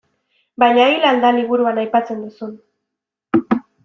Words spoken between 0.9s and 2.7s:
hil al da liburuan aipatzen duzun.